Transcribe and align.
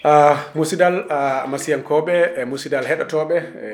Uh, 0.00 0.56
musidal 0.56 1.04
uh, 1.12 1.44
masiyankoɓe 1.44 2.40
e 2.40 2.44
musidal 2.48 2.84
heɗotoɓe 2.88 3.36
e 3.36 3.68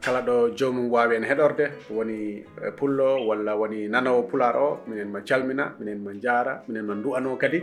kala 0.00 0.20
ɗo 0.24 0.56
jomum 0.56 0.88
wawi 0.88 1.16
en 1.16 1.24
heɗorde 1.28 1.64
woni 1.92 2.40
e 2.40 2.70
pullo 2.72 3.20
walla 3.28 3.52
woni 3.52 3.84
nanowo 3.86 4.22
pular 4.22 4.56
o 4.56 4.80
minen 4.88 5.12
ma 5.12 5.20
calmina 5.20 5.76
minen 5.78 6.00
ma 6.00 6.12
jara 6.16 6.64
minen 6.68 6.86
ma 6.88 6.94
du'ano 6.94 7.36
kadi. 7.36 7.60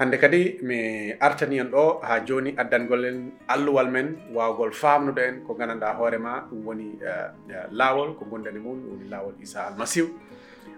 Hande 0.00 0.18
kadi 0.18 0.58
mi 0.62 1.12
artani 1.20 1.60
en 1.60 1.70
ɗo 1.70 2.02
ha 2.02 2.18
joni 2.26 2.50
addangol 2.58 3.04
en 3.04 3.30
alluwal 3.46 3.88
men 3.88 4.16
wawgol 4.34 4.72
famnude 4.72 5.22
en 5.22 5.44
ko 5.46 5.54
gandanɗa 5.54 5.94
hoorema 5.94 6.48
ɗum 6.50 6.66
woni 6.66 6.98
e, 6.98 7.06
e 7.46 7.54
uh, 7.54 7.70
lawol 7.70 8.18
ko 8.18 8.24
gondani 8.26 8.58
mum 8.58 8.74
ɗum 8.82 8.90
woni 8.90 9.08
lawol 9.08 9.34
isa 9.40 9.68
almasihu 9.70 10.08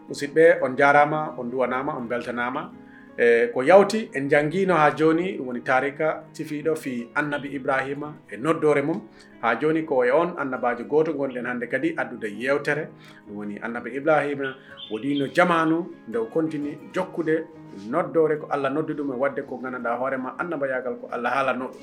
musidɓe 0.07 0.61
on 0.61 0.77
jarama 0.77 1.33
on 1.39 1.49
duwanama 1.51 1.97
on 1.97 2.05
beltanama 2.09 2.73
e 3.19 3.49
ko 3.53 3.63
yawti 3.63 4.11
en 4.15 4.29
jangino 4.31 4.75
ha 4.75 4.91
joni 4.99 5.37
ɗum 5.39 5.47
woni 5.49 5.61
tarika 5.61 6.23
tifiɗo 6.35 6.77
fi 6.77 6.93
annabi 7.15 7.49
ibrahima 7.59 8.15
e 8.33 8.37
noddore 8.37 8.83
mum. 8.83 9.01
Ha 9.43 9.55
joni 9.61 9.83
ko 9.85 10.05
e 10.05 10.11
on 10.11 10.31
annabajo 10.39 10.85
goto 10.85 11.13
gonɗen 11.13 11.47
hande 11.51 11.67
kadi 11.73 11.95
addude 11.97 12.29
yewtere 12.43 12.85
ɗum 13.27 13.37
woni 13.39 13.59
annabi 13.59 13.91
ibrahima 13.99 14.55
woɗino 14.91 15.27
jamanu 15.37 15.79
nde 16.09 16.19
kontini 16.33 16.79
jokkude 16.95 17.35
noddore 17.91 18.37
ko 18.41 18.47
allah 18.51 18.71
noddi 18.71 18.93
ɗum 18.99 19.15
e 19.15 19.17
wadde 19.23 19.43
ko 19.49 19.57
gandanɗa 19.63 19.99
hoorema 20.01 20.35
annabayagal 20.39 20.95
ko 21.01 21.09
allah 21.13 21.31
haalanno 21.35 21.67
ɗum. 21.73 21.83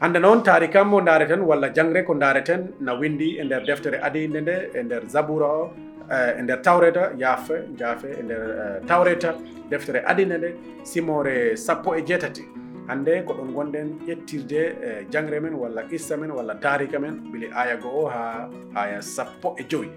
Hande 0.00 0.18
noon 0.18 0.42
tarikam 0.42 0.88
mo 0.88 1.00
dareten 1.00 1.40
walla 1.48 1.68
jangre 1.76 2.04
ko 2.04 2.14
dareten 2.14 2.72
na 2.80 2.92
windi 3.00 3.38
e 3.40 3.44
nder 3.44 3.62
deftere 3.68 3.98
adide 4.06 4.40
nde 4.40 4.56
e 4.74 4.82
nder 4.82 5.02
zaboura 5.14 5.46
o 5.60 5.64
Eh, 6.10 6.38
e 6.38 6.42
nder 6.42 6.62
tawreta 6.62 7.12
yaafe 7.18 7.54
jaafe 7.78 8.08
e 8.18 8.22
nder 8.22 8.40
eh, 8.42 8.86
tawreta 8.86 9.34
deftere 9.70 10.02
adina 10.06 10.38
nde 10.38 10.54
simore 10.82 11.56
sappo 11.56 11.94
e 11.96 12.02
jeetati. 12.02 12.44
Hannde 12.86 13.22
ko 13.22 13.32
ɗon 13.34 13.52
gonɗen 13.54 13.88
ƴettirde 14.06 14.58
e 14.58 14.74
eh, 14.86 15.06
jangre 15.10 15.40
men 15.40 15.54
walla 15.54 15.82
issa 15.90 16.16
men 16.16 16.30
walla 16.32 16.54
tarika 16.54 16.98
men 16.98 17.30
bili 17.32 17.46
aya 17.54 17.76
go 17.76 17.88
o 17.88 18.08
ha 18.08 18.50
aya 18.74 19.00
sappo 19.02 19.54
e 19.58 19.64
joyi. 19.70 19.88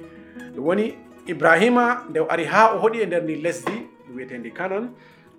Ɗum 0.55 0.65
woni 0.65 0.93
ibrahima 1.27 2.05
nde 2.09 2.19
o 2.19 2.27
ari 2.29 2.45
ha 2.45 2.75
o 2.75 2.79
hoɗi 2.79 3.01
e 3.01 3.05
nder 3.05 3.23
ndi 3.23 3.35
lesdi 3.41 3.87
wiyetendi 4.15 4.51
kanan 4.51 4.93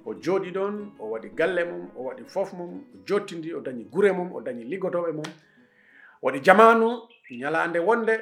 o 0.05 0.13
jooɗi 0.15 0.51
ɗon 0.51 0.75
o 0.99 1.07
waɗi 1.11 1.29
galle 1.37 1.65
mum 1.65 1.87
o 1.97 2.03
waɗi 2.03 2.25
fof 2.27 2.53
mum 2.53 2.71
o 2.95 2.99
jottindi 3.07 3.55
o 3.55 3.61
dañi 3.61 3.85
gure 3.93 4.11
mum 4.13 4.33
o 4.35 4.41
dañi 4.41 4.65
liggotoɓe 4.65 5.13
mum 5.13 5.25
waɗi 6.23 6.41
jamanu 6.43 6.89
ñalande 7.31 7.79
wonde 7.79 8.15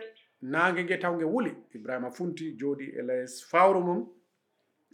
nangue 0.43 0.85
gue 0.85 0.99
taw 0.99 1.15
gue 1.17 1.25
wuuli 1.25 1.53
ibrahima 1.75 2.11
funti 2.11 2.57
jooɗi 2.59 2.87
e 2.99 3.03
les 3.03 3.45
fawru 3.51 3.81
mum. 3.81 4.01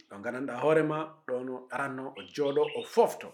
Ɗo 0.09 0.15
gandanɗa 0.23 0.53
hoorema 0.61 0.97
ɗon 1.27 1.49
o 1.49 1.67
aranno 1.71 2.13
o 2.17 2.21
jooɗo 2.35 2.61
o 2.77 2.83
fofto. 2.83 3.33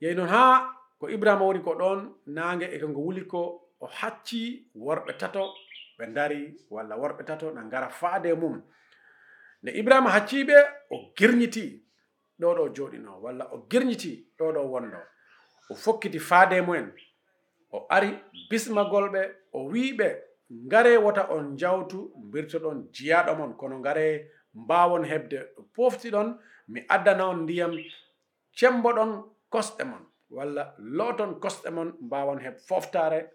Yeyi 0.00 0.14
noon 0.14 0.28
ha 0.28 0.70
ko 0.98 1.08
ibrahima 1.08 1.44
woni 1.44 1.60
ko 1.62 1.74
ɗon 1.74 2.00
nangue 2.26 2.66
e 2.74 2.78
ngo 2.86 3.00
wuli 3.00 3.24
ko 3.26 3.40
o 3.80 3.86
hacci 3.86 4.70
worɓe 4.74 5.16
tato 5.18 5.54
ɓe 5.98 6.06
dari 6.14 6.56
walla 6.70 6.96
worɓe 6.96 7.24
tato 7.24 7.50
na 7.52 7.62
gara 7.64 7.88
faade 7.88 8.34
mum. 8.34 8.62
Nde 9.62 9.70
ibrahima 9.78 10.10
hacciɓe 10.10 10.56
o 10.90 10.96
girñiti 11.16 11.82
ɗo 12.40 12.54
ɗo 12.56 12.74
jooɗino 12.74 13.20
walla 13.22 13.44
o 13.52 13.66
girñiti 13.70 14.26
ɗo 14.38 14.52
ɗo 14.52 14.60
wonɗo. 14.72 15.00
O 15.70 15.74
fokkiti 15.74 16.18
faade 16.18 16.60
mumen 16.62 16.92
o 17.72 17.86
ari 17.88 18.10
bismagolɓe 18.50 19.22
o 19.52 19.68
wiɓe 19.70 20.29
ngare 20.50 20.96
wota 20.98 21.28
on 21.30 21.56
jawtu 21.56 22.12
birtoɗon 22.32 22.88
jiyaɗo 22.92 23.34
mon. 23.38 23.52
Kono 23.56 23.78
ngare 23.78 24.30
mbawon 24.54 25.04
hebde 25.04 25.38
ɗo 25.56 25.62
poftiɗon 25.74 26.38
mi 26.68 26.80
addana 26.88 27.24
on 27.28 27.42
ndiyam 27.42 27.72
cemboɗon 28.58 29.10
kosɗe 29.52 29.84
mon 29.84 30.02
walla 30.30 30.74
looton 30.78 31.40
kosɗe 31.42 31.70
mon 31.70 31.92
mbawon 32.00 32.38
heb 32.44 32.56
foftare. 32.68 33.30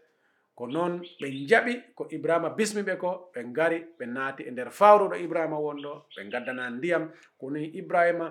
Ko 0.55 0.67
noon 0.67 1.01
ɓe 1.19 1.27
jaɓi 1.49 1.73
ko 1.95 2.07
ibrahima 2.15 2.49
bismiɓe 2.57 2.97
ko 2.97 3.09
ɓe 3.33 3.39
ngari 3.51 3.77
ɓe 3.97 4.05
naati 4.05 4.43
e 4.47 4.51
nder 4.51 4.69
fawruɗo 4.71 5.15
ibrahima 5.25 5.57
wonɗo 5.59 5.91
ɓe 6.15 6.21
gaddana 6.31 6.69
ndiyam. 6.69 7.11
Ko 7.39 7.45
ibrahima 7.55 8.27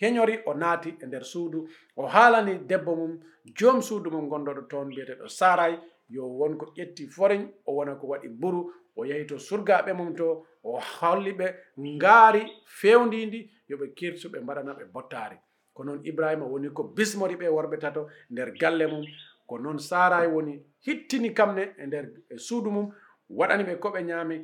heñori 0.00 0.38
o 0.46 0.54
naati 0.54 0.96
e 1.02 1.06
nder 1.06 1.24
suudu. 1.24 1.68
O 1.96 2.06
haalani 2.06 2.58
debbo 2.66 2.96
mum 2.96 3.20
joom 3.58 3.80
suudu 3.82 4.10
mum 4.10 4.28
gonɗoɗo 4.28 4.62
toon 4.70 4.86
mbiyeteɗo 4.88 5.28
saray 5.28 5.78
yo 6.08 6.22
wonko 6.26 6.66
ƴetti 6.76 7.06
foreñ 7.08 7.42
o 7.66 7.72
wona 7.76 7.94
ko 7.94 8.06
waɗi 8.06 8.28
mburu. 8.28 8.72
O 8.96 9.04
yehi 9.04 9.26
to 9.26 9.36
surgaɓe 9.38 9.92
mum 9.96 10.14
to 10.16 10.46
o 10.64 10.78
holli 10.80 11.32
ɓe 11.32 11.46
ngaari 11.78 12.42
fewndindi 12.66 13.50
yoɓe 13.70 13.94
kirtu 13.94 14.28
ɓe 14.28 14.38
mbaɗana 14.40 14.72
ɓe 14.78 14.84
bottaari. 14.92 15.36
Ko 15.74 15.84
noon 15.84 16.00
ibrahima 16.04 16.44
woni 16.46 16.68
ko 16.70 16.82
bismori 16.96 17.36
ɓe 17.36 17.48
worɓe 17.48 17.78
tato 17.78 18.08
nder 18.30 18.50
galle 18.60 18.86
mum. 18.86 19.04
Ko 19.46 19.58
noon 19.58 19.78
saray 19.78 20.26
woni 20.26 20.60
hittini 20.86 21.32
kamne 21.34 21.74
e 21.78 21.86
nder 21.86 22.04
e 22.30 22.38
suudu 22.38 22.70
mum. 22.70 22.90
Waɗani 23.30 23.64
ɓe 23.64 23.74
koɓe 23.78 24.02
ñaami 24.02 24.36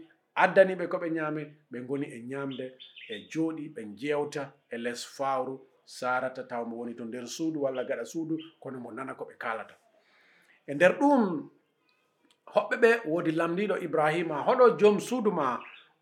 addani 0.43 0.75
ɓe 0.81 0.87
ko 0.89 0.97
ɓe 1.03 1.09
ñaame 1.17 1.43
ɓe 1.71 1.79
goni 1.89 2.07
e 2.17 2.19
ñamde 2.31 2.67
e 3.13 3.15
jooɗi 3.31 3.65
ɓe 3.75 3.83
jewta 4.01 4.43
e 4.71 4.77
les 4.85 5.01
fawru 5.17 5.55
sarata 5.85 6.43
taw 6.51 6.65
mo 6.69 6.77
woni 6.81 6.95
to 6.99 7.05
nder 7.05 7.27
suudu 7.27 7.59
walla 7.65 7.83
gaɗa 7.89 8.05
suudu 8.05 8.35
kono 8.63 8.79
mo 8.81 8.91
nana 8.93 9.15
ko 9.15 9.25
ɓe 9.25 9.35
kalata 9.39 9.75
e 10.67 10.75
nder 10.75 10.93
ɗum 11.01 11.23
hoɓɓe 12.55 12.77
ɓe 12.83 12.91
woodi 13.11 13.33
lamdiɗo 13.41 13.77
ibrahima 13.87 14.37
hoɗo 14.47 14.65
joom 14.79 14.97
suudu 15.01 15.31
ma 15.39 15.47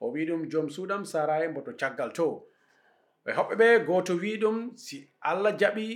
o 0.01 0.11
wi 0.13 0.27
ɗum 0.29 0.43
joom 0.51 0.69
suudam 0.75 1.05
sarai 1.05 1.49
mbo 1.49 1.61
to 1.67 1.73
caggal 1.81 2.11
to. 2.19 2.27
E 3.29 3.31
hoɓɓe 3.39 3.55
ɓe 3.61 3.69
goto 3.87 4.15
wi 4.23 4.31
ɗum 4.43 4.57
si 4.85 4.97
allah 5.31 5.53
jaɓi 5.61 5.87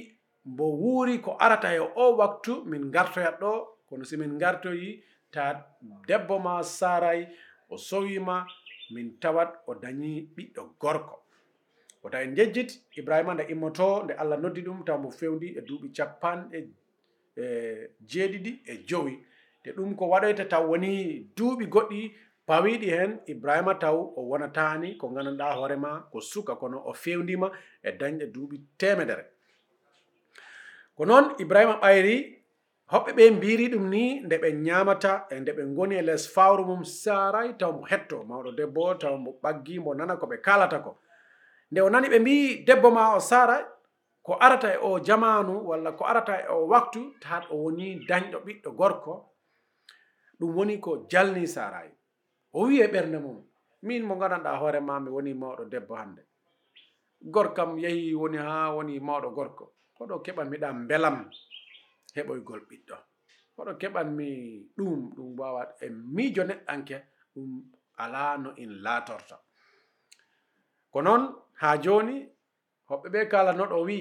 mbo 0.44 0.64
wuuri 0.80 1.14
ko 1.24 1.30
arata 1.44 1.68
e 1.74 1.78
o 1.78 2.04
waktu 2.20 2.64
min 2.70 2.90
gartoyat 2.94 3.36
ɗo 3.42 3.52
kono 3.88 4.04
si 4.04 4.16
min 4.16 4.38
gartoyi 4.42 5.02
ta 5.30 5.44
debbo 6.08 6.38
ma 6.38 6.62
sarai 6.62 7.20
o 7.68 7.76
sowima 7.76 8.46
min 8.90 9.18
tawat 9.20 9.50
o 9.66 9.74
dañi 9.74 10.28
ɓiɗɗo 10.36 10.62
gorko. 10.80 11.22
Wota 12.02 12.22
en 12.22 12.34
jejjit 12.36 12.70
ibrahima 12.96 13.34
nde 13.34 13.44
immoto 13.52 14.04
nde 14.04 14.12
allah 14.14 14.38
noddi 14.40 14.62
ɗum 14.62 14.84
taw 14.84 14.98
mo 14.98 15.10
fewndi 15.10 15.48
e 15.58 15.60
duuɓi 15.60 15.88
capanɗe 15.96 16.58
e 17.36 17.44
jeeɗiɗi 18.10 18.52
e 18.66 18.72
jowi. 18.88 19.14
Te 19.62 19.72
ɗum 19.72 19.96
ko 19.96 20.04
waɗoyta 20.12 20.44
taw 20.48 20.64
woni 20.70 21.26
duuɓi 21.36 21.64
goɗɗi 21.66 22.00
pawiɗi 22.48 22.88
hen 22.90 23.20
ibrahima 23.26 23.74
taw 23.74 23.96
o 24.16 24.20
wonatani 24.30 24.96
ko 24.96 25.08
gandanɗa 25.08 25.54
hoorema 25.56 26.08
ko 26.10 26.20
suka 26.20 26.56
kono 26.56 26.78
o 26.86 26.92
fewndima 26.92 27.50
e 27.82 27.90
dañɗe 27.92 28.26
duuɓi 28.32 28.56
temedere 28.78 29.24
ko 30.96 31.04
noon 31.04 31.34
ibrahima 31.38 31.76
ɓayri 31.82 32.37
hoɓɓe 32.92 33.10
ɓe 33.16 33.24
mbiri 33.36 33.66
ɗum 33.72 33.84
ni 33.94 34.02
nde 34.24 34.36
ɓe 34.42 34.48
ñamata 34.66 35.12
e 35.32 35.40
nde 35.40 35.50
ɓe 35.56 35.62
goni 35.76 35.94
e 36.00 36.02
les 36.08 36.24
fawru 36.34 36.62
mum 36.70 36.82
saray 37.02 37.48
taw 37.60 37.72
mo 37.76 37.82
hetto 37.90 38.16
mawɗo 38.28 38.50
debbo 38.58 38.82
taw 39.02 39.14
mo 39.24 39.30
ɓaggi 39.42 39.76
mo 39.84 39.90
nana 39.98 40.14
ko 40.20 40.26
ɓe 40.30 40.36
kalata 40.46 40.78
ko. 40.84 40.92
Nde 41.70 41.80
o 41.86 41.88
nani 41.90 42.08
ɓe 42.12 42.18
mbi 42.24 42.34
debbo 42.66 42.88
ma 42.96 43.02
o 43.16 43.20
saray 43.30 43.64
ko 44.26 44.32
arata 44.44 44.68
e 44.74 44.78
o 44.88 44.90
jamanu 45.06 45.54
walla 45.68 45.90
ko 45.98 46.02
arata 46.10 46.34
e 46.40 46.46
o 46.48 46.66
waktu 46.72 47.00
tat 47.22 47.44
o 47.52 47.56
woni 47.64 47.86
dañɗo 48.08 48.38
ɓiɗɗo 48.46 48.70
gorko 48.78 49.14
ɗum 50.38 50.50
woni 50.56 50.74
ko 50.80 50.90
jalni 51.10 51.46
saray 51.46 51.88
o 52.52 52.60
wi 52.66 52.80
e 52.80 52.86
ɓernde 52.92 53.18
mum 53.24 53.38
min 53.82 54.02
mo 54.08 54.14
gandanɗa 54.20 54.58
hoorema 54.60 55.00
mi 55.00 55.10
woni 55.10 55.34
mawɗo 55.34 55.64
debbo 55.72 55.94
hannde. 55.94 56.22
Gorkam 57.34 57.78
yehi 57.78 58.14
woni 58.14 58.38
ha 58.38 58.72
woni 58.76 58.94
mawɗo 59.00 59.28
gorko 59.36 59.64
hoɗo 59.98 60.22
keɓan 60.24 60.48
miɗa 60.48 60.68
belam 60.88 61.28
heɓoygol 62.18 62.62
ɓiɗɗo. 62.68 62.96
Hoɗo 63.56 63.72
keɓanmi 63.80 64.28
ɗum 64.76 64.98
ɗum 65.16 65.28
wawa 65.40 65.62
e 65.84 65.86
miijo 66.14 66.42
neɗɗanke 66.50 66.96
ɗum 67.34 67.50
alaa 68.02 68.32
no 68.42 68.50
in 68.62 68.72
laatorta 68.84 69.36
ko 70.92 70.98
noon 71.06 71.22
ha 71.60 71.68
joni 71.84 72.16
hoɓɓe 72.88 73.08
ɓe 73.14 73.20
kalanoɗo 73.32 73.78
wi 73.88 73.98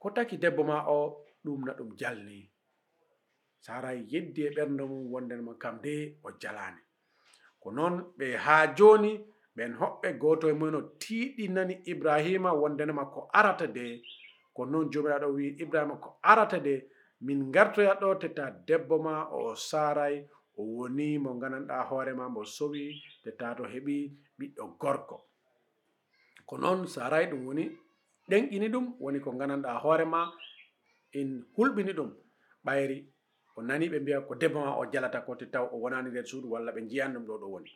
ko 0.00 0.06
taki 0.16 0.36
debbo 0.42 0.62
ma 0.70 0.76
o 0.96 0.98
ɗum 1.44 1.60
na 1.66 1.72
ɗum 1.78 1.90
jalni. 2.00 2.38
Saray 3.64 3.98
yeddi 4.12 4.40
e 4.48 4.50
ɓernde 4.56 4.82
mum 4.90 5.04
wondenmo 5.12 5.52
kam 5.62 5.76
de 5.84 5.94
o 6.26 6.28
jalani. 6.40 6.82
Ko 7.60 7.68
noon 7.76 7.94
ɓe 8.18 8.26
ha 8.44 8.56
joni 8.76 9.12
ɓen 9.56 9.72
hoɓɓe 9.80 10.08
goto 10.22 10.46
e 10.48 10.54
mumen 10.58 10.78
o 10.80 10.82
tiiɗinani 11.00 11.74
ibrahima 11.92 12.50
wondenema 12.60 13.04
ko 13.14 13.20
arata 13.38 13.66
de. 13.76 13.86
Ko 14.54 14.62
noon 14.70 14.90
jomiraɗo 14.92 15.28
wi 15.36 15.44
ibrahima 15.62 15.96
ko 16.04 16.10
arata 16.30 16.58
de 16.66 16.74
min 17.20 17.50
gartoya 17.52 17.94
ɗo 18.00 18.08
tetta 18.20 18.44
debbo 18.66 18.98
ma 19.02 19.14
o 19.32 19.54
saray 19.54 20.14
o 20.56 20.62
woni 20.76 21.18
mo 21.18 21.30
gandanɗa 21.40 21.76
hoorema 21.90 22.28
mo 22.34 22.42
sowi 22.44 22.82
tetta 23.24 23.54
to 23.56 23.64
heɓi 23.72 23.96
ɓiɗɗo 24.38 24.64
gorko. 24.80 25.16
Ko 26.46 26.56
noon 26.58 26.86
saray 26.86 27.26
ɗum 27.30 27.46
woni 27.46 27.64
ɗenƴini 28.30 28.68
ɗum 28.74 28.84
woni 29.00 29.18
ko 29.20 29.30
gandanɗa 29.32 29.70
hoorema 29.82 30.20
en 31.18 31.28
hulɓini 31.56 31.92
ɗum. 31.98 32.10
Ɓayri 32.64 32.98
o 33.56 33.62
nani 33.62 33.88
ɓe 33.88 33.98
mbiya 34.00 34.20
ko 34.26 34.34
debbo 34.34 34.58
ma 34.60 34.76
o 34.80 34.84
jalata 34.92 35.20
ko 35.26 35.34
tettaw 35.34 35.66
o 35.72 35.76
wonani 35.82 36.10
nder 36.10 36.26
suudu 36.26 36.48
walla 36.50 36.72
ɓe 36.72 36.80
jiyan 36.90 37.12
ɗum 37.14 37.24
ɗo 37.26 37.34
ɗo 37.40 37.46
woni. 37.54 37.70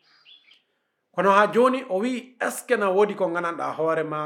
Kono 1.13 1.29
ha 1.31 1.51
joni 1.53 1.83
o 1.89 1.99
wi 1.99 2.35
est 2.39 2.51
ce 2.57 2.65
que 2.67 2.75
na 2.77 2.89
woodi 2.89 3.15
ko 3.15 3.27
gandanɗa 3.27 3.75
hoorema 3.77 4.19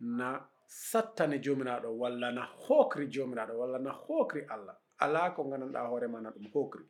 na 0.00 0.28
sattane 0.66 1.38
jomiraɗo 1.38 1.88
walla 1.98 2.30
na 2.32 2.42
hokri 2.66 3.06
jomiraɗo 3.08 3.54
walla 3.58 3.78
na 3.78 3.92
hokri 3.92 4.42
allah. 4.48 4.76
Ala 4.98 5.30
ko 5.34 5.44
gandanɗa 5.44 5.88
hoorema 5.88 6.20
na 6.20 6.30
ɗum 6.30 6.46
hokri 6.54 6.84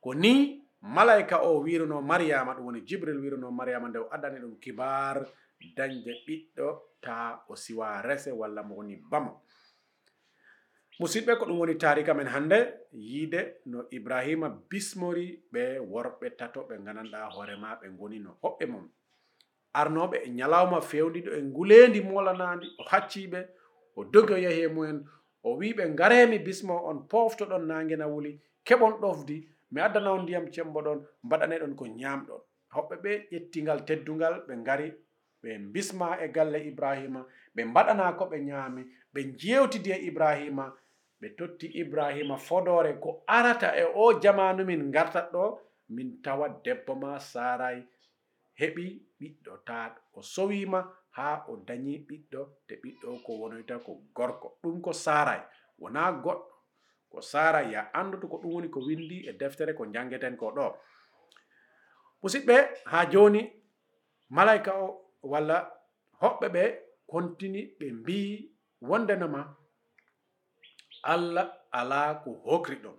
ko 0.00 0.14
ni 0.14 0.62
malayka 0.82 1.42
o 1.42 1.60
wiruno 1.62 2.02
mariyama 2.02 2.54
ɗum 2.54 2.64
woni 2.66 2.80
jibril 2.86 3.18
wiruno 3.18 3.50
mariyama 3.50 3.88
nde 3.88 3.98
o 3.98 4.08
addani 4.14 4.38
ɗum 4.40 4.54
kibar 4.60 5.26
dañde 5.76 6.12
ɓiɗɗo 6.26 6.68
ta 7.00 7.42
o 7.48 7.54
siwa 7.56 8.02
rese 8.02 8.30
walla 8.32 8.62
mo 8.62 8.74
woni 8.76 8.96
bama. 9.10 9.32
Musidɓe 11.00 11.36
ko 11.38 11.44
ɗum 11.46 11.58
woni 11.58 11.74
tarika 11.78 12.14
men 12.14 12.26
hannde 12.28 12.58
yiide 12.92 13.60
no 13.66 13.86
ibrahima 13.90 14.48
bismori 14.70 15.42
ɓe 15.52 15.78
worɓe 15.92 16.36
tato 16.38 16.60
ɓe 16.68 16.74
gandanɗa 16.84 17.30
hoorema 17.34 17.78
ɓe 17.80 17.88
goni 17.98 18.18
no 18.18 18.30
hoɓɓe 18.42 18.66
mum. 18.66 18.90
arnoɓe 19.80 20.16
e 20.26 20.28
ñalawma 20.38 20.78
fewdiɗo 20.90 21.30
e 21.38 21.40
nguleendi 21.48 22.00
molanandi 22.10 22.66
o 22.80 22.82
hacciɓe 22.90 23.40
o 23.98 24.04
dogi 24.12 24.32
o 24.32 24.36
yehi 24.44 24.62
e 24.62 24.68
mumen 24.74 24.98
o 25.46 25.50
wiɓe 25.60 25.84
garemi 25.98 26.38
bismo 26.46 26.74
on 26.90 26.98
poftoɗon 27.10 27.64
nangue 27.70 27.96
wuli 28.12 28.32
keɓon 28.66 28.92
ɗofdi 29.02 29.36
mi 29.72 29.80
addana 29.86 30.10
on 30.12 30.22
ndiyam 30.22 30.46
cemboɗon 30.54 30.98
mbaɗaneɗon 31.26 31.72
ko 31.78 31.84
ñamɗon 32.00 32.40
hoɓɓe 32.74 32.94
ɓe 33.04 33.12
ƴettingal 33.32 33.78
teddugal 33.88 34.34
ɓe 34.46 34.52
ngari 34.62 34.88
ɓe 35.42 35.50
bisma 35.72 36.08
e 36.24 36.28
galle 36.34 36.58
ibrahima 36.70 37.20
ɓe 37.54 37.62
mbaɗana 37.70 38.04
ko 38.18 38.24
ɓe 38.30 38.38
ñaami 38.48 38.82
ɓe 39.12 39.20
jewtidi 39.40 39.90
e 39.92 39.98
ibrahima 40.08 40.64
ɓe 41.20 41.26
totti 41.38 41.66
ibrahima 41.82 42.36
fodore 42.46 42.92
ko 43.02 43.10
arata 43.26 43.68
e 43.76 43.84
o 44.02 44.04
jamanu 44.22 44.62
min 44.64 44.82
gartat 44.94 45.26
ɗo 45.34 45.44
min 45.94 46.08
tawa 46.24 46.46
debbo 46.64 46.92
ma 47.02 47.18
saray 47.18 47.78
heɓi 48.60 48.84
ɓiɗɗo 49.18 49.52
taaɗo 49.68 49.98
o 50.18 50.20
sowima 50.34 50.80
ha 51.16 51.26
o 51.50 51.52
dañi 51.68 51.92
ɓiɗɗo 52.08 52.40
te 52.66 52.74
ɓiɗɗo 52.82 53.08
ko 53.24 53.30
wonoyta 53.40 53.76
ko 53.86 53.92
gorko. 54.16 54.48
Ɗum 54.62 54.76
ko 54.84 54.92
saray 55.04 55.40
wona 55.80 56.00
goɗɗo. 56.24 56.52
Ko 57.10 57.18
saray 57.30 57.66
ya 57.72 57.80
andutu 57.98 58.26
ko 58.28 58.36
ɗum 58.42 58.52
woni 58.54 58.68
ko 58.74 58.80
windi 58.86 59.16
e 59.28 59.32
deftere 59.40 59.72
ko 59.78 59.82
jangeten 59.94 60.36
ko 60.36 60.46
ɗo. 60.56 60.66
Musidɓe 62.22 62.56
ha 62.90 62.98
joni 63.12 63.42
malaika 64.36 64.72
o 64.84 64.86
walla 65.22 65.56
hoɓɓe 66.22 66.46
ɓe 66.54 66.62
kontini 67.10 67.60
ɓe 67.78 67.86
mbi 68.00 68.18
wondenoma 68.88 69.40
allah 71.02 71.46
ala 71.78 71.98
ko 72.24 72.30
hokri 72.46 72.76
ɗon 72.84 72.96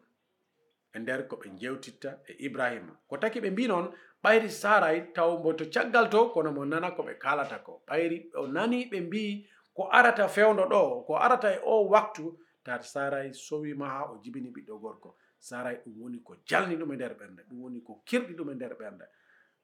e 0.98 1.00
nder 1.00 1.28
ko 1.28 1.36
ɓe 1.38 1.50
jewtitta 1.60 2.10
e 2.28 2.34
ibrahima. 2.46 2.94
Ko 3.08 3.18
taki 3.18 3.40
ɓe 3.40 3.50
mbi 3.52 3.68
noon 3.68 3.94
ɓayri 4.24 4.50
saray 4.50 5.14
taw 5.14 5.38
mbo 5.40 5.54
to 5.54 5.66
caggal 5.66 6.10
to 6.10 6.30
kono 6.34 6.52
mo 6.52 6.66
nana 6.66 6.92
ko 6.92 7.04
ɓe 7.04 7.18
kalata 7.20 7.60
ko. 7.64 7.82
Ɓayri 7.88 8.32
o 8.36 8.48
nani 8.48 8.90
ɓe 8.92 9.00
mbi 9.08 9.48
ko 9.74 9.90
arata 9.92 10.28
fewdo 10.28 10.64
ɗo 10.66 11.06
ko 11.06 11.14
arata 11.16 11.54
e 11.54 11.60
o 11.64 11.88
waktu 11.90 12.38
tat 12.64 12.84
saray 12.84 13.34
sowima 13.34 13.88
ha 13.90 14.02
o 14.12 14.20
jibini 14.24 14.50
ɓiɗɗo 14.50 14.80
gorko. 14.82 15.16
Saray 15.40 15.78
ɗum 15.86 16.02
woni 16.02 16.20
ko 16.24 16.36
jalni 16.46 16.76
ɗum 16.76 16.92
e 16.94 16.96
nder 16.96 17.14
ɓernde 17.14 17.42
ɗum 17.50 17.62
woni 17.62 17.82
ko 17.84 18.02
kirɗi 18.06 18.34
ɗum 18.34 18.50
e 18.52 18.56
nder 18.56 18.74
ɓernde. 18.74 19.06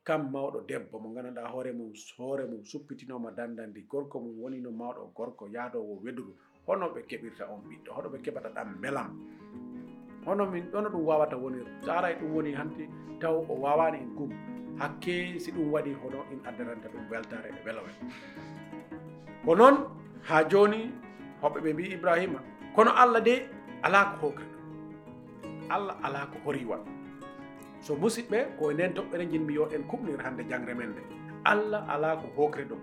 Kam 0.03 0.31
mawɗo 0.31 0.61
debbo 0.67 0.99
mo 0.99 1.09
ganduɗa 1.15 1.49
hoore 1.49 1.71
mum 1.73 1.93
hoore 2.17 2.45
mum 2.45 2.63
suppitinoma 2.63 3.31
dandandi 3.31 3.81
gorko 3.87 4.19
mum 4.19 4.37
woni 4.41 4.61
no 4.61 4.71
mawɗo 4.71 5.13
gorko 5.15 5.47
yaadowo 5.47 6.01
weduru 6.03 6.35
hono 6.67 6.93
ɓe 6.93 7.01
keɓirta 7.09 7.49
on 7.49 7.61
ɓiɗɗo 7.67 7.89
hono 7.95 8.09
ɓe 8.09 8.21
keɓata 8.21 8.49
ɗam 8.49 8.79
belam 8.81 9.09
hono 10.25 10.45
min 10.45 10.65
ɗono 10.71 10.89
ɗum 10.89 11.03
wawata 11.05 11.37
wonir 11.37 11.65
taray 11.85 12.15
ɗum 12.19 12.29
woni 12.35 12.53
hanti 12.53 12.89
taw 13.19 13.35
o 13.49 13.53
wawani 13.63 13.97
en 13.97 14.09
gum. 14.17 14.29
Hakke 14.79 15.39
si 15.39 15.51
ɗum 15.51 15.71
waɗi 15.71 15.93
hono 16.01 16.19
in 16.31 16.39
addananta 16.47 16.87
ɗum 16.93 17.03
weltare 17.11 17.49
e 17.49 17.59
welowe 17.65 17.91
ko 19.45 19.55
noon 19.55 19.75
ha 20.27 20.43
joni 20.49 20.91
hoɓɓe 21.41 21.59
ɓe 21.63 21.73
mbi 21.73 21.83
ibrahima. 21.93 22.39
Kono 22.75 22.91
allah 22.95 23.21
de 23.21 23.35
ala 23.83 24.15
ko 24.15 24.27
hokri 24.27 24.45
allah 25.69 25.95
ala 26.03 26.27
ko 26.31 26.37
horiwan 26.47 26.81
so 27.83 27.95
musidɓe 27.99 28.55
ko 28.57 28.71
e 28.71 28.73
nden 28.73 28.93
toɓɓere 28.95 29.25
jinmi 29.31 29.53
yo 29.53 29.67
en 29.75 29.83
kuɓnir 29.89 30.19
hande 30.23 30.43
jangre 30.49 30.73
men 30.73 30.89
nde 30.95 31.01
allah 31.45 31.81
ala 31.93 32.15
ko 32.21 32.27
hokri 32.37 32.63
ɗum 32.69 32.79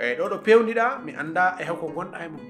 eyyi 0.00 0.16
ɗo 0.18 0.24
ɗo 0.32 0.36
pewdiɗa 0.44 0.86
mi 1.04 1.12
anda 1.12 1.56
e 1.60 1.64
hewko 1.68 1.86
gonɗa 1.94 2.18
e 2.24 2.28
mum 2.28 2.44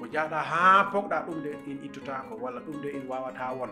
ko 0.00 0.06
jaaɗa 0.08 0.40
ha 0.50 0.88
pogɗa 0.92 1.26
ɗum 1.26 1.42
de 1.44 1.50
in 1.68 1.78
ittutako 1.84 2.34
walla 2.40 2.60
ɗum 2.60 2.80
de 2.82 2.88
in 2.96 3.04
wawata 3.08 3.52
won 3.52 3.70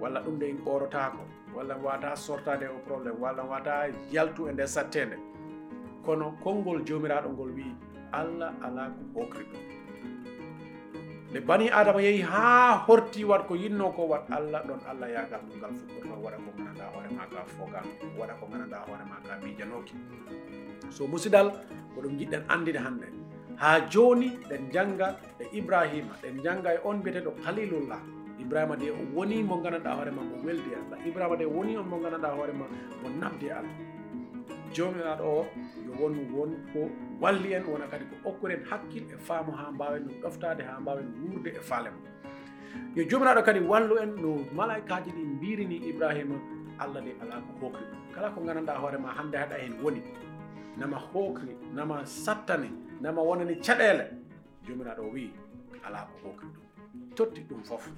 walla 0.00 0.20
ɗum 0.20 0.38
de 0.38 0.46
in 0.50 0.58
ɓorotako 0.66 1.22
walla 1.54 1.74
wawata 1.76 2.16
sortade 2.16 2.66
o 2.66 2.78
probléme 2.86 3.18
walla 3.20 3.42
wawata 3.42 3.86
yaltu 4.10 4.48
e 4.48 4.52
nder 4.52 4.66
sattede 4.68 5.16
kono 6.04 6.34
konngol 6.42 6.82
jomiraɗo 6.84 7.28
ngol 7.30 7.50
wi 7.54 7.66
allah 8.12 8.50
ala 8.66 8.90
ko 8.90 9.20
hokri 9.20 9.44
ɗum 9.46 9.62
nde 11.30 11.40
bani 11.46 11.70
adama 11.70 12.00
yeehi 12.02 12.22
ha 12.22 12.82
horti 12.88 13.24
wat 13.24 13.46
ko 13.46 13.54
yinno 13.54 13.92
ko 13.94 14.02
wat 14.10 14.26
allah 14.30 14.60
ɗon 14.66 14.80
allah 14.90 15.06
yagal 15.08 15.40
ɗum 15.46 15.56
ngal 15.58 15.72
fuɗɗorno 15.78 16.14
waɗa 16.24 16.36
ko 16.44 16.50
gandanɗa 16.56 16.84
hoore 16.94 17.08
ma 17.16 17.24
ka 17.30 17.40
waɗa 18.18 18.34
ko 18.40 18.44
gandanɗa 18.50 18.78
hoore 18.90 19.04
ma 19.06 19.16
ka 19.26 19.38
miijanoki 19.42 19.94
so 20.90 21.06
musidal 21.06 21.52
ko 21.94 22.00
ɗum 22.02 22.18
jiɗɗen 22.18 22.42
andide 22.48 22.78
hannde 22.82 23.06
ha 23.58 23.80
joni 23.90 24.28
ɗen 24.48 24.70
janga 24.72 25.16
e 25.40 25.44
ibrahima. 25.58 26.14
Ɗen 26.22 26.42
janga 26.44 26.74
e 26.74 26.78
on 26.84 26.96
mbiyeteɗo 26.98 27.30
kalilullah 27.44 28.00
ibrahima 28.38 28.76
de 28.76 28.90
o 28.90 28.96
woni 29.14 29.42
mo 29.42 29.56
gandanɗa 29.62 29.90
hoorema 29.96 30.22
mo 30.22 30.36
weldi 30.44 30.70
allah. 30.74 30.98
Ibrahima 31.06 31.36
de 31.36 31.44
woni 31.44 31.76
on 31.76 31.88
mo 31.88 31.98
gandanɗa 31.98 32.28
hoorema 32.36 32.66
mo 33.02 33.08
nabdi 33.20 33.50
allah. 33.50 33.74
Jomiraɗo 34.72 35.24
o 35.24 35.46
yo 35.86 35.92
won 36.00 36.14
won 36.32 36.50
ko 36.72 36.90
walli 37.20 37.54
en 37.54 37.64
wona 37.64 37.86
kadi 37.90 38.04
ko 38.04 38.30
okkuren 38.30 38.62
hakkil 38.70 39.04
e 39.10 39.16
faamu 39.18 39.52
ha 39.52 39.70
mbawen 39.72 40.06
no 40.06 40.12
ɗoftade 40.22 40.62
ha 40.62 40.78
mbawen 40.80 41.08
wurde 41.24 41.50
e 41.56 41.60
faale 41.60 41.90
mum 41.90 42.04
yo 42.94 43.04
jomiraɗo 43.04 43.42
kadi 43.44 43.60
wallu 43.60 43.98
en 43.98 44.14
no 44.22 44.44
malaikaji 44.54 45.10
ɗi 45.10 45.22
mbirini 45.24 45.76
ibrahima 45.88 46.36
allah 46.78 47.00
de 47.02 47.12
ala 47.22 47.40
ko 47.40 47.52
hokri 47.66 47.84
kala 48.14 48.30
ko 48.30 48.40
gandanɗa 48.40 48.76
hoorema 48.78 49.08
hande 49.16 49.36
haɗa 49.36 49.56
hen 49.58 49.74
woni. 49.82 50.02
Nama 50.76 50.96
hokri 51.12 51.56
nama 51.74 52.04
sattane 52.06 52.70
nama 53.00 53.20
wonani 53.22 53.54
caɗele 53.64 54.04
jomiraɗo 54.66 55.02
o 55.02 55.10
wi 55.14 55.32
ala 55.86 56.06
ko 56.10 56.28
hokri 56.28 56.48
ɗum. 56.54 56.64
Totti 57.16 57.40
ɗum 57.48 57.62
foof 57.64 57.88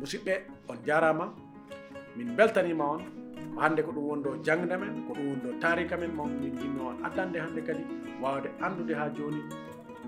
musidɓe 0.00 0.34
on 0.68 0.76
jarama 0.86 1.34
min 2.16 2.36
beltanima 2.36 2.84
on 2.84 3.00
hande 3.60 3.82
ko 3.82 3.92
ɗum 3.92 4.04
wondo 4.10 4.30
jangde 4.44 4.76
men 4.80 5.04
ko 5.06 5.12
ɗum 5.14 5.60
tarika 5.60 5.96
men 5.96 6.12
mo 6.14 6.24
min 6.24 6.54
jinno 6.58 6.82
on 6.90 6.96
addande 7.04 7.38
hande 7.44 7.60
kadi 7.66 7.84
wawde 8.22 8.48
andude 8.60 8.94
ha 8.94 9.08
joni 9.16 9.42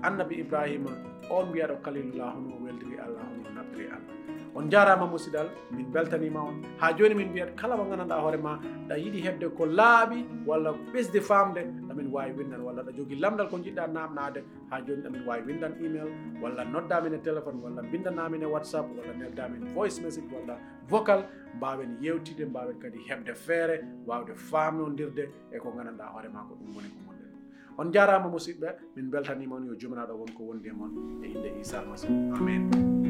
annabi 0.03 0.35
ibrahima 0.43 0.91
on 1.29 1.45
mbiyaɗo 1.49 1.75
kalilullah 1.85 2.33
hono 2.35 2.55
weldiri 2.63 2.97
allah 3.05 3.23
hono 3.29 3.49
nabdiri 3.55 3.87
allah 3.95 4.13
on 4.55 4.69
jarama 4.69 5.05
musidal 5.07 5.49
min 5.71 5.85
beltanima 5.91 6.39
on. 6.49 6.63
Ha 6.79 6.93
joni 6.93 7.15
min 7.15 7.29
mbiyat 7.29 7.55
kala 7.55 7.77
mo 7.77 7.83
gandanɗa 7.89 8.21
hoorema 8.23 8.59
ɗa 8.89 8.95
yiiɗi 8.97 9.21
hebde 9.25 9.47
ko 9.57 9.65
laaɓi 9.65 10.25
walla 10.47 10.71
ɓesde 10.93 11.19
famde 11.21 11.61
ɗamin 11.87 12.07
wawi 12.11 12.31
windan 12.37 12.61
walla 12.61 12.81
ɗa 12.83 12.91
jogui 12.97 13.19
lamdal 13.19 13.49
ko 13.49 13.57
jiɗɗa 13.57 13.87
namnade. 13.93 14.43
Ha 14.71 14.81
joni 14.85 15.01
ɗamin 15.03 15.25
wawi 15.27 15.41
windan 15.47 15.73
email 15.83 16.09
walla 16.41 16.63
noddamin 16.65 17.13
e 17.13 17.17
téléphone 17.17 17.59
walla 17.63 17.81
bindanamin 17.81 18.43
e 18.43 18.45
whatsapp 18.45 18.85
walla 18.97 19.13
neldamin 19.13 19.73
voice 19.73 19.99
message 20.01 20.29
walla 20.31 20.57
vocal. 20.87 21.25
Mbawen 21.57 21.97
yewtide 22.01 22.45
mbawen 22.45 22.79
kadi 22.79 22.99
hebde 23.09 23.33
feere 23.35 23.83
wawde 24.07 24.33
famnodirde 24.35 25.29
e 25.51 25.57
ko 25.59 25.71
gandanɗa 25.71 26.05
hoorema 26.13 26.47
ko 26.47 26.55
ɗum 26.55 26.75
woni 26.75 26.89
ko 26.95 26.99
gonɗen 27.07 27.31
on 27.77 27.91
jarama 27.91 28.29
musidɓe 28.29 28.69
min 28.95 29.09
beltanima 29.11 29.55
on 29.55 29.65
yo 29.67 29.75
jumanaɗo 29.75 30.13
wonko 30.15 30.43
wondi 30.43 30.69
e 30.69 30.71
moon 30.71 31.23
e 31.23 31.27
inde 31.27 31.59
isa 31.61 31.79
almasihu 31.79 32.35
amin 32.35 33.04